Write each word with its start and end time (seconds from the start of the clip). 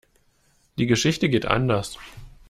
Die 0.79 0.87
Geschichte 0.87 1.29
geht 1.29 1.45
anders. 1.45 1.99